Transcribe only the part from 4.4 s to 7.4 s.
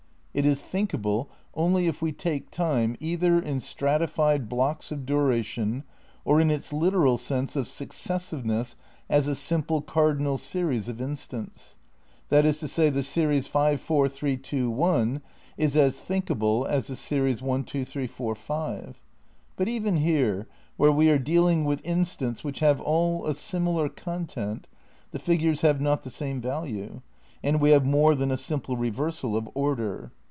blocks of dura \^e tion, or in its literal